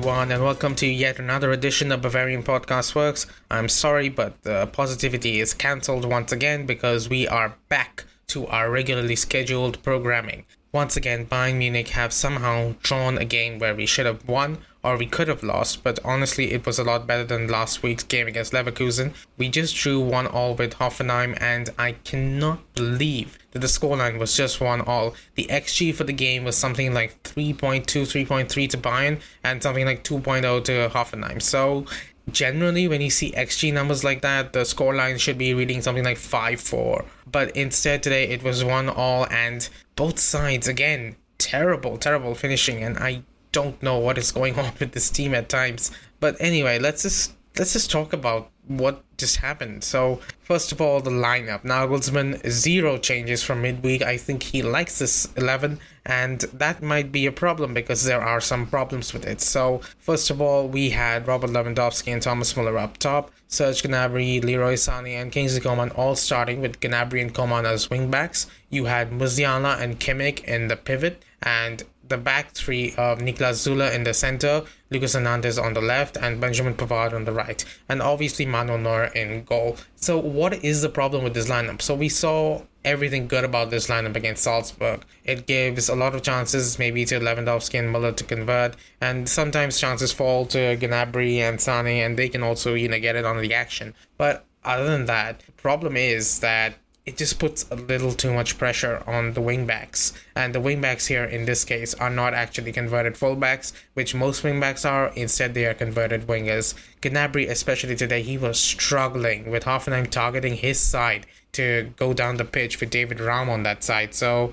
[0.00, 3.26] everyone, and welcome to yet another edition of Bavarian Podcast Works.
[3.50, 8.70] I'm sorry, but the positivity is cancelled once again because we are back to our
[8.70, 10.46] regularly scheduled programming.
[10.72, 14.96] Once again, Bayern Munich have somehow drawn a game where we should have won or
[14.96, 18.26] we could have lost, but honestly, it was a lot better than last week's game
[18.26, 19.12] against Leverkusen.
[19.36, 24.36] We just drew 1 all with Hoffenheim, and I cannot believe that the scoreline was
[24.36, 25.14] just 1 all.
[25.34, 30.04] The XG for the game was something like 3.2, 3.3 to Bayern, and something like
[30.04, 31.42] 2.0 to Hoffenheim.
[31.42, 31.86] So,
[32.30, 36.18] generally when you see xg numbers like that the scoreline should be reading something like
[36.18, 42.84] 5-4 but instead today it was 1 all and both sides again terrible terrible finishing
[42.84, 46.78] and i don't know what is going on with this team at times but anyway
[46.78, 49.82] let's just let's just talk about what just happened.
[49.82, 51.64] So, first of all, the lineup.
[51.64, 54.00] Nagelsmann, zero changes from midweek.
[54.00, 58.40] I think he likes this 11, and that might be a problem because there are
[58.40, 59.40] some problems with it.
[59.40, 64.42] So, first of all, we had Robert Lewandowski and Thomas Muller up top, Serge Gnabry,
[64.42, 68.46] Leroy Sané, and Kingsley Coman all starting with Gnabry and Coman as wingbacks.
[68.68, 73.94] You had Musiala and Kimmich in the pivot, and the back three of Niklas Süle
[73.94, 78.02] in the center, Lucas Hernandez on the left, and Benjamin Pavard on the right, and
[78.02, 79.78] obviously Manuel Neuer in goal.
[79.96, 81.80] So, what is the problem with this lineup?
[81.80, 85.04] So, we saw everything good about this lineup against Salzburg.
[85.24, 89.80] It gives a lot of chances, maybe to Lewandowski and Muller to convert, and sometimes
[89.80, 93.40] chances fall to Gnabry and Sané, and they can also you know get it on
[93.40, 93.94] the action.
[94.18, 96.74] But other than that, the problem is that
[97.06, 100.12] it just puts a little too much pressure on the wingbacks.
[100.36, 104.88] And the wingbacks here in this case are not actually converted fullbacks, which most wingbacks
[104.88, 105.08] are.
[105.16, 106.74] Instead, they are converted wingers.
[107.00, 112.44] Gnabry, especially today, he was struggling with Hoffenheim targeting his side to go down the
[112.44, 114.14] pitch with David Raum on that side.
[114.14, 114.52] So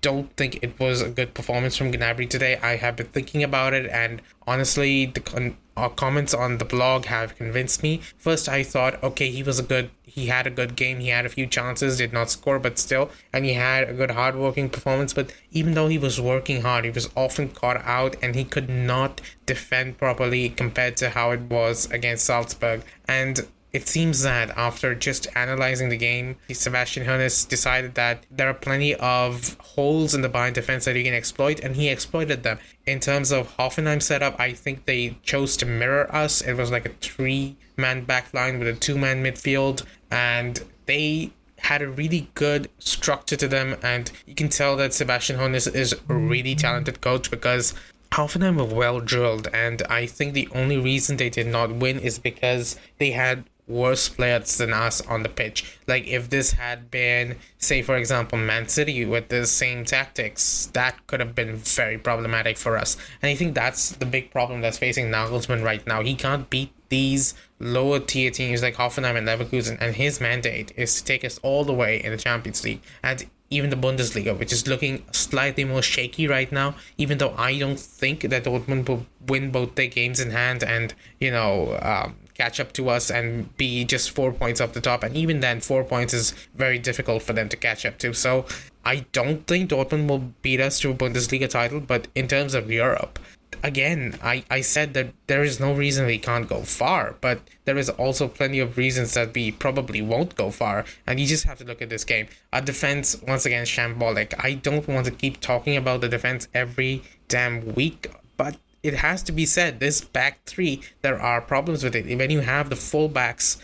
[0.00, 2.56] don't think it was a good performance from Gnabry today.
[2.56, 7.06] I have been thinking about it, and honestly, the con- uh, comments on the blog
[7.06, 8.00] have convinced me.
[8.18, 11.26] First, I thought, okay, he was a good, he had a good game, he had
[11.26, 15.12] a few chances, did not score, but still, and he had a good hard-working performance.
[15.12, 18.68] But even though he was working hard, he was often caught out, and he could
[18.68, 22.82] not defend properly compared to how it was against Salzburg.
[23.06, 28.54] And it seems that after just analyzing the game, Sebastian Hoeneß decided that there are
[28.54, 32.58] plenty of holes in the Bayern defense that you can exploit, and he exploited them.
[32.86, 36.40] In terms of Hoffenheim setup, I think they chose to mirror us.
[36.40, 41.88] It was like a three-man back line with a two-man midfield, and they had a
[41.88, 46.54] really good structure to them, and you can tell that Sebastian Hoeneß is a really
[46.54, 47.74] talented coach because
[48.12, 52.18] Hoffenheim were well drilled, and I think the only reason they did not win is
[52.18, 55.78] because they had worse players than us on the pitch.
[55.86, 61.06] Like if this had been, say for example, Man City with the same tactics, that
[61.06, 62.96] could have been very problematic for us.
[63.22, 66.02] And I think that's the big problem that's facing Nagelsmann right now.
[66.02, 70.96] He can't beat these lower tier teams like Hoffenheim and Leverkusen, and his mandate is
[70.96, 72.82] to take us all the way in the Champions League.
[73.02, 77.58] And even the Bundesliga, which is looking slightly more shaky right now, even though I
[77.58, 82.16] don't think that Dortmund will win both their games in hand and, you know, um,
[82.40, 85.02] catch up to us and be just four points off the top.
[85.04, 88.14] And even then, four points is very difficult for them to catch up to.
[88.14, 88.46] So
[88.84, 91.80] I don't think Dortmund will beat us to a Bundesliga title.
[91.80, 93.18] But in terms of Europe,
[93.62, 97.76] again, I, I said that there is no reason we can't go far, but there
[97.76, 100.86] is also plenty of reasons that we probably won't go far.
[101.06, 102.28] And you just have to look at this game.
[102.54, 104.32] Our defense, once again, shambolic.
[104.38, 109.22] I don't want to keep talking about the defense every damn week, but it has
[109.24, 112.16] to be said this back three there are problems with it.
[112.16, 113.62] When you have the fullbacks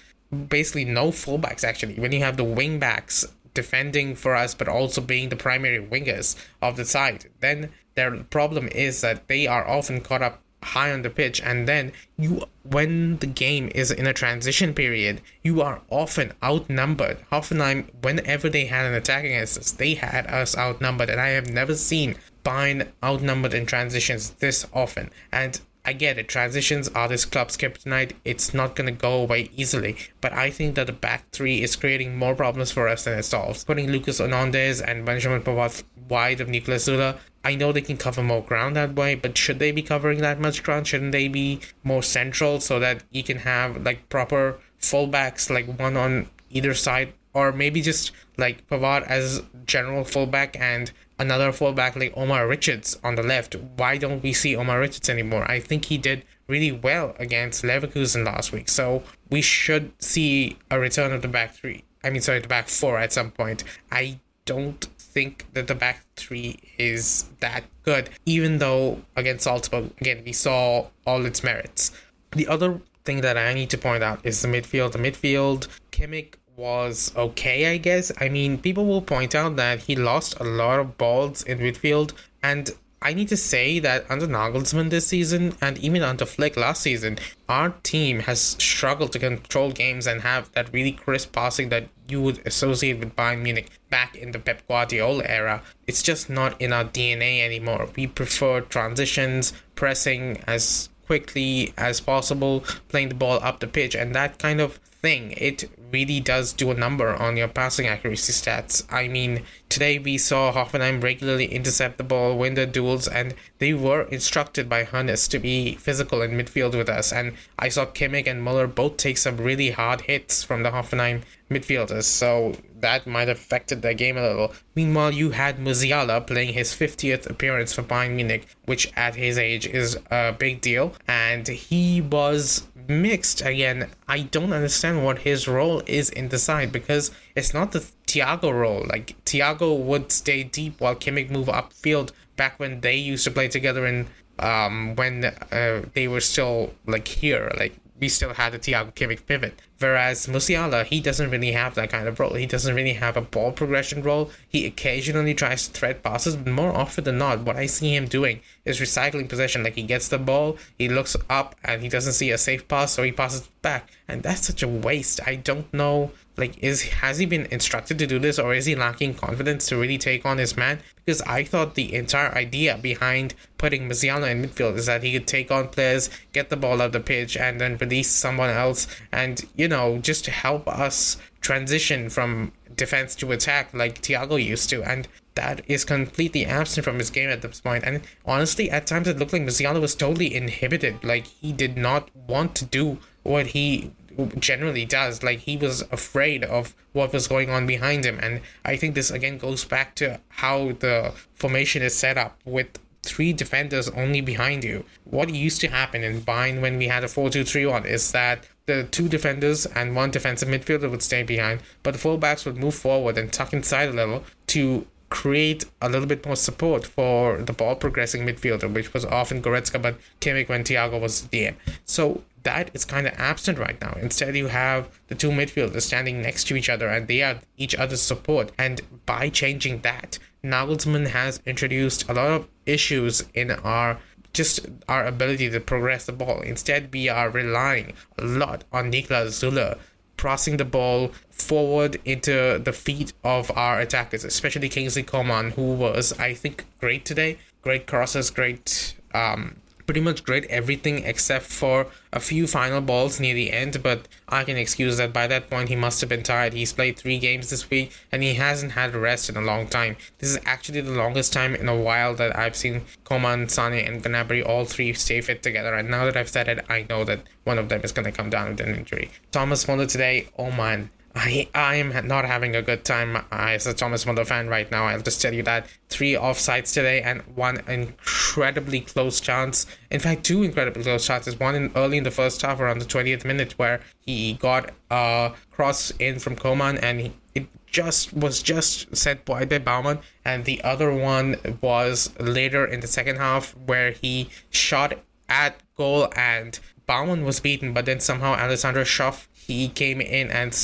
[0.49, 3.24] basically no fullbacks actually when you have the wingbacks
[3.54, 8.68] defending for us but also being the primary wingers of the side then their problem
[8.68, 11.41] is that they are often caught up high on the pitch.
[11.41, 17.19] And then you when the game is in a transition period you are often outnumbered.
[17.33, 21.10] Hoffenheim whenever they had an attack against us they had us outnumbered.
[21.10, 22.16] And I have never seen
[22.47, 25.10] Bayern outnumbered in transitions this often.
[25.33, 28.13] And I get it, transitions are this club's kryptonite.
[28.25, 29.97] It's not going to go away easily.
[30.21, 33.25] But I think that the back three is creating more problems for us than it
[33.25, 33.65] solves.
[33.65, 38.22] Putting Lucas Hernandez and Benjamin Pavard wide of Niklas Süle, I know they can cover
[38.22, 40.87] more ground that way, but should they be covering that much ground?
[40.87, 45.97] Shouldn't they be more central so that you can have like proper fullbacks, like one
[45.97, 47.13] on either side?
[47.36, 53.15] Or maybe just like Pavard as general fullback and another fullback like Omar Richards on
[53.15, 53.54] the left.
[53.77, 55.44] Why don't we see Omar Richards anymore?
[55.50, 58.71] I think he did really well against Leverkusen last week.
[58.71, 61.84] So we should see a return of the back three.
[62.03, 63.65] I mean, sorry, the back four at some point.
[63.92, 70.22] I don't think that the back three is that good, even though against Salzburg, again,
[70.24, 71.92] we saw all its merits.
[72.30, 74.92] The other thing that I need to point out is the midfield.
[74.92, 78.11] The midfield, Kimmich was okay, I guess.
[78.21, 82.13] I mean, people will point out that he lost a lot of balls in midfield,
[82.43, 82.71] and
[83.03, 87.19] I need to say that under Nagelsmann this season and even under Flick last season,
[87.49, 92.23] our team has struggled to control games and have that really crisp passing that you
[92.23, 95.63] would associate with Bayern Munich back in the Pep Guardiola era.
[95.87, 97.91] It's just not in our DNA anymore.
[97.95, 104.15] We prefer transitions, pressing as quickly as possible, playing the ball up the pitch, and
[104.15, 105.35] that kind of thing.
[105.37, 108.85] It really does do a number on your passing accuracy stats.
[108.93, 113.73] I mean, today we saw Hoffenheim regularly intercept the ball, win the duels, and they
[113.73, 117.13] were instructed by Hoeneß to be physical in midfield with us.
[117.13, 121.23] And I saw Kimmich and Muller both take some really hard hits from the Hoffenheim
[121.49, 124.54] midfielders, so that might have affected their game a little.
[124.77, 129.66] Meanwhile, you had Musiala playing his 50th appearance for Bayern Munich, which at his age
[129.66, 133.91] is a big deal, and he was mixed again.
[134.06, 138.53] I don't understand what his role is in the side because it's not the Thiago
[138.53, 138.84] role.
[138.88, 143.48] Like Thiago would stay deep while Kimmich move upfield back when they used to play
[143.48, 144.06] together and
[144.38, 149.27] um when uh, they were still like here like we still had the Thiago Kimmich
[149.27, 149.60] pivot.
[149.78, 152.34] Whereas Musiala, he doesn't really have that kind of role.
[152.34, 154.31] He doesn't really have a ball progression role.
[154.49, 158.07] He occasionally tries to thread passes, but more often than not, what I see him
[158.07, 159.63] doing is recycling possession.
[159.63, 162.93] Like he gets the ball, he looks up, and he doesn't see a safe pass,
[162.93, 163.91] so he passes back.
[164.09, 165.21] And that's such a waste.
[165.27, 168.75] I don't know like is has he been instructed to do this or is he
[168.75, 173.34] lacking confidence to really take on his man because i thought the entire idea behind
[173.59, 176.93] putting Musiala in midfield is that he could take on players get the ball up
[176.93, 182.10] the pitch and then release someone else and you know just to help us transition
[182.10, 187.10] from defense to attack like Thiago used to and that is completely absent from his
[187.10, 187.84] game at this point.
[187.84, 191.04] And honestly, at times it looked like Musiala was totally inhibited.
[191.04, 193.92] Like he did not want to do what he
[194.39, 195.22] generally does.
[195.22, 199.10] Like he was afraid of what was going on behind him, and I think this
[199.10, 204.65] again goes back to how the formation is set up with three defenders only behind
[204.65, 204.84] you.
[205.04, 208.12] What used to happen in Bayern when we had a 4 2 3 1 is
[208.12, 212.57] that the two defenders and one defensive midfielder would stay behind, but the fullbacks would
[212.57, 217.41] move forward and tuck inside a little to create a little bit more support for
[217.42, 221.54] the ball progressing midfielder, which was often Goretzka, but Kimmich when Thiago was DM.
[221.84, 223.97] So that is kind of absent right now.
[224.01, 227.74] Instead, you have the two midfielders standing next to each other and they are each
[227.74, 228.53] other's support.
[228.59, 233.98] And by changing that, Nagelsmann has introduced a lot of issues in our
[234.36, 236.41] just our ability to progress the ball.
[236.42, 239.78] Instead, we are relying a lot on Niklas Süle
[240.16, 246.12] crossing the ball forward into the feet of our attackers, especially Kingsley Coman, who was,
[246.18, 247.38] I think, great today.
[247.62, 249.56] Great crosses, great um,
[249.86, 254.44] pretty much great everything except for a few final balls near the end, but I
[254.44, 256.52] can excuse that by that point he must have been tired.
[256.52, 259.69] He's played three games this week and he hasn't had a rest in a long
[259.69, 259.97] time.
[260.19, 264.02] This is actually the longest time in a while that I've seen Coman, Sane, and
[264.02, 265.75] Gnabry all three stay fit together.
[265.75, 268.12] And now that I've said it, I know that one of them is going to
[268.12, 269.11] come down with an injury.
[269.31, 273.73] Thomas Muller today, oh man, I I am not having a good time as a
[273.73, 274.85] Thomas Muller fan right now.
[274.85, 279.67] I'll just tell you that three offsides today and one incredibly close chance.
[279.91, 281.41] In fact, two incredibly close chances.
[281.41, 285.33] One in early in the first half, around the twentieth minute, where he got a
[285.51, 290.45] cross in from Coman and he, it just was just set wide by Baumann, and
[290.45, 294.99] the other one was later in the second half where he shot
[295.31, 300.55] at goal and Baumann was beaten, but then somehow Alexander Schöpf he came in and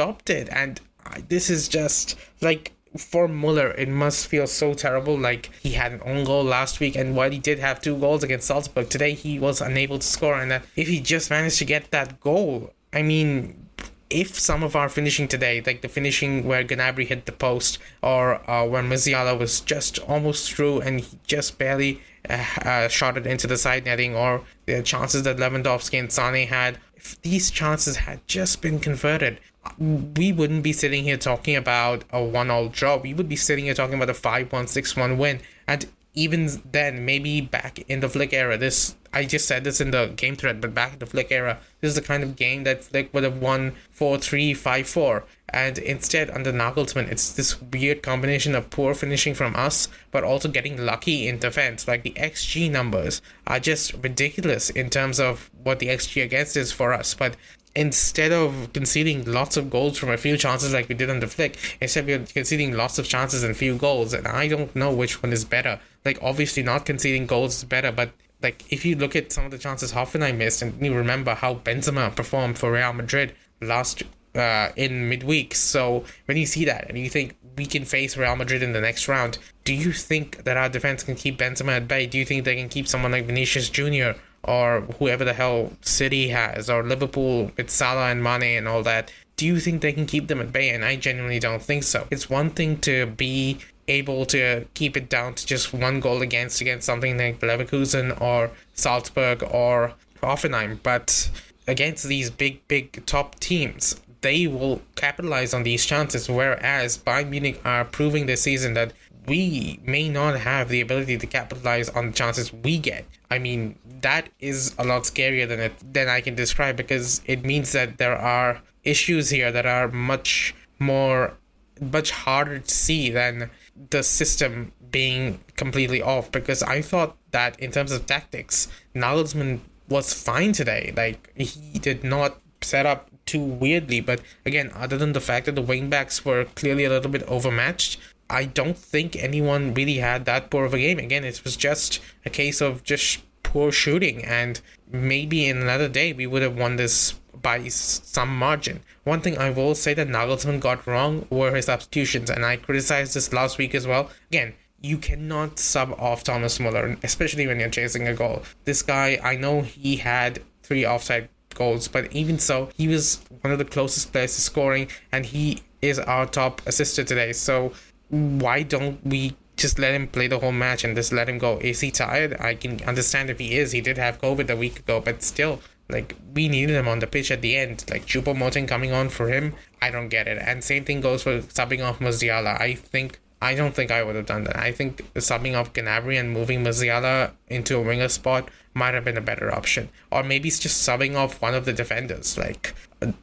[0.00, 0.48] stopped it.
[0.50, 0.80] And
[1.28, 5.16] this is just like for Muller, it must feel so terrible.
[5.16, 8.24] Like he had an own goal last week, and while he did have two goals
[8.24, 10.40] against Salzburg, today he was unable to score.
[10.40, 13.68] And if he just managed to get that goal, I mean,
[14.08, 18.50] if some of our finishing today, like the finishing where Gnabry hit the post, or
[18.50, 23.26] uh, where Musiala was just almost through and he just barely uh, uh, shot it
[23.26, 27.96] into the side netting, or the chances that Lewandowski and Sane had, if these chances
[27.96, 29.38] had just been converted,
[29.78, 32.96] we wouldn't be sitting here talking about a one-all draw.
[32.96, 35.40] We would be sitting here talking about a 5-1, 6-1 win.
[35.66, 39.90] And even then, maybe back in the Flick era, this I just said this in
[39.90, 42.62] the game thread, but back in the Flick era, this is the kind of game
[42.64, 45.24] that Flick would have won 4-3, 5-4.
[45.48, 50.48] And instead, under Nagelsmann, it's this weird combination of poor finishing from us, but also
[50.48, 51.88] getting lucky in defense.
[51.88, 56.70] Like the XG numbers are just ridiculous in terms of what the XG against is
[56.70, 57.14] for us.
[57.14, 57.34] But
[57.74, 61.26] instead of conceding lots of goals from a few chances like we did on the
[61.26, 64.12] flick, instead we're conceding lots of chances and few goals.
[64.12, 65.80] And I don't know which one is better.
[66.04, 68.10] Like obviously not conceding goals is better, but
[68.42, 71.54] like if you look at some of the chances Hoffenheim missed and you remember how
[71.54, 74.02] Benzema performed for Real Madrid last
[74.34, 75.54] uh, in midweek.
[75.54, 78.80] So when you see that and you think we can face Real Madrid in the
[78.80, 82.06] next round, do you think that our defense can keep Benzema at bay?
[82.06, 84.18] Do you think they can keep someone like Vinicius Jr.
[84.44, 89.12] or whoever the hell City has or Liverpool with Salah and Mane and all that?
[89.36, 90.70] Do you think they can keep them at bay?
[90.70, 92.06] And I genuinely don't think so.
[92.10, 96.60] It's one thing to be able to keep it down to just one goal against
[96.60, 101.30] against something like Leverkusen or Salzburg or Hoffenheim, but
[101.66, 106.28] against these big, big top teams, they will capitalize on these chances.
[106.28, 108.92] Whereas Bayern Munich are proving this season that
[109.26, 113.04] we may not have the ability to capitalize on the chances we get.
[113.30, 117.44] I mean, that is a lot scarier than it than I can describe because it
[117.44, 121.34] means that there are issues here that are much more
[121.80, 123.50] much harder to see than
[123.90, 130.12] the system being completely off because I thought that in terms of tactics, Nagelsmann was
[130.12, 130.92] fine today.
[130.96, 135.54] Like he did not set up too weirdly, but again, other than the fact that
[135.54, 140.50] the wingbacks were clearly a little bit overmatched, I don't think anyone really had that
[140.50, 140.98] poor of a game.
[140.98, 143.20] Again, it was just a case of just
[143.52, 148.80] poor shooting, and maybe in another day we would have won this by some margin.
[149.04, 153.14] One thing I will say that Nagelsmann got wrong were his substitutions, and I criticized
[153.14, 154.10] this last week as well.
[154.30, 158.42] Again, you cannot sub off Thomas Muller, especially when you're chasing a goal.
[158.64, 163.52] This guy, I know he had three offside goals, but even so, he was one
[163.52, 167.32] of the closest players to scoring, and he is our top assister today.
[167.32, 167.72] So
[168.10, 171.58] why don't we just let him play the whole match and just let him go?
[171.58, 172.36] Is he tired?
[172.40, 173.72] I can understand if he is.
[173.72, 177.06] He did have COVID a week ago, but still, like we needed him on the
[177.06, 177.84] pitch at the end.
[177.90, 180.38] Like Choupo-Moting coming on for him, I don't get it.
[180.38, 182.60] And same thing goes for subbing off Musiala.
[182.60, 184.56] I think I don't think I would have done that.
[184.58, 189.16] I think subbing off Gnabry and moving Musiala into a winger spot might have been
[189.16, 189.88] a better option.
[190.10, 192.36] Or maybe it's just subbing off one of the defenders.
[192.36, 192.74] Like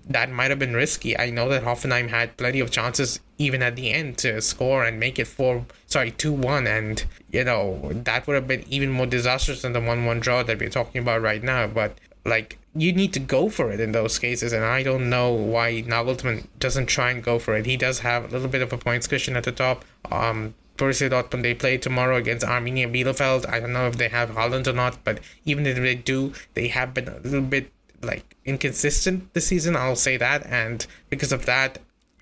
[0.10, 1.18] that might have been risky.
[1.18, 5.00] I know that Hoffenheim had plenty of chances even at the end to score and
[5.00, 9.06] make it four sorry, two one and you know, that would have been even more
[9.06, 11.68] disastrous than the one one draw that we're talking about right now.
[11.68, 11.98] But
[12.28, 15.82] like you need to go for it in those cases, and I don't know why
[15.82, 17.66] Nagelsmann doesn't try and go for it.
[17.66, 19.84] He does have a little bit of a points cushion at the top.
[20.12, 23.50] Um, Borussia Dortmund they play tomorrow against Arminia Bielefeld.
[23.50, 26.68] I don't know if they have Haaland or not, but even if they do, they
[26.68, 27.72] have been a little bit
[28.04, 29.76] like inconsistent this season.
[29.76, 31.80] I'll say that, and because of that,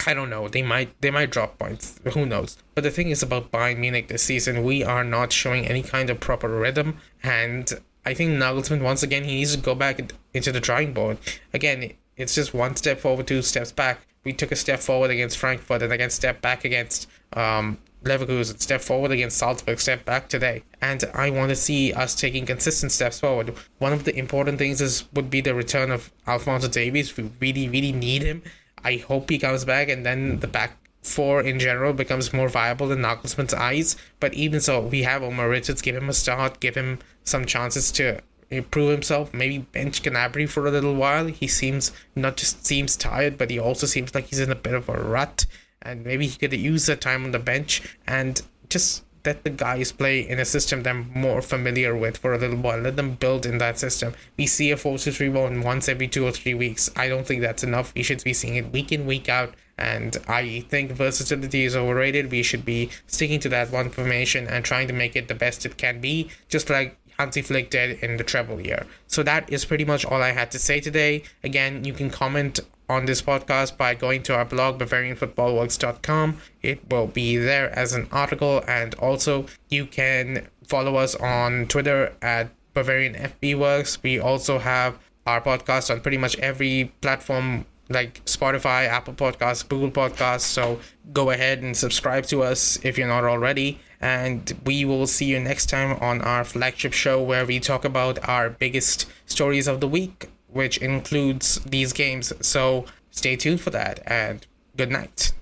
[0.08, 0.48] I don't know.
[0.48, 2.00] They might they might drop points.
[2.14, 2.58] Who knows?
[2.76, 6.10] But the thing is about Bayern Munich this season, we are not showing any kind
[6.10, 7.74] of proper rhythm, and
[8.06, 10.00] I think Nagelsmann once again he needs to go back
[10.34, 11.18] into the drawing board.
[11.54, 14.06] Again, it's just one step forward, two steps back.
[14.24, 18.82] We took a step forward against Frankfurt and again step back against um, Leverkusen, step
[18.82, 20.64] forward against Salzburg, step back today.
[20.82, 23.56] And I want to see us taking consistent steps forward.
[23.80, 27.18] One of the important things is would be the return of Alphonso Davies.
[27.18, 28.44] We really, really need him.
[28.84, 32.92] I hope he comes back and then the back four in general becomes more viable
[32.92, 33.96] in Nagelsmann's eyes.
[34.20, 37.92] But even so, we have Omar Richards, give him a start, give him some chances
[37.94, 39.34] to improve himself.
[39.34, 41.28] Maybe bench Gnabry for a little while.
[41.28, 44.74] He seems not just seems tired, but he also seems like he's in a bit
[44.74, 45.46] of a rut.
[45.82, 49.92] And maybe he could use that time on the bench and just let the guys
[49.92, 52.80] play in a system they're more familiar with for a little while.
[52.80, 54.14] Let them build in that system.
[54.38, 56.90] We see a 4 3 1 once every two or three weeks.
[56.96, 57.94] I don't think that's enough.
[57.96, 59.56] We should be seeing it week in, week out.
[59.78, 62.32] And I think versatility is overrated.
[62.32, 65.66] We should be sticking to that one formation and trying to make it the best
[65.66, 68.86] it can be, just like Hansi Flick did in the treble year.
[69.08, 71.24] So that is pretty much all I had to say today.
[71.44, 77.08] Again, you can comment on this podcast by going to our blog bavarianfootballworks.com it will
[77.08, 83.16] be there as an article and also you can follow us on twitter at bavarian
[83.16, 89.14] fb works we also have our podcast on pretty much every platform like spotify apple
[89.14, 90.80] podcasts google podcasts so
[91.14, 95.40] go ahead and subscribe to us if you're not already and we will see you
[95.40, 99.88] next time on our flagship show where we talk about our biggest stories of the
[99.88, 102.32] week which includes these games.
[102.40, 105.34] So stay tuned for that and good night.